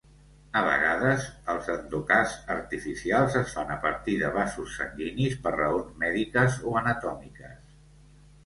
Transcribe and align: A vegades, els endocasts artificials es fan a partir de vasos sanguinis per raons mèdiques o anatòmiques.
A 0.59 0.61
vegades, 0.67 1.25
els 1.53 1.67
endocasts 1.73 2.49
artificials 2.55 3.37
es 3.41 3.53
fan 3.57 3.75
a 3.75 3.77
partir 3.85 4.15
de 4.23 4.33
vasos 4.39 4.73
sanguinis 4.81 5.39
per 5.45 5.55
raons 5.59 5.93
mèdiques 6.07 6.59
o 6.71 6.75
anatòmiques. 6.83 7.79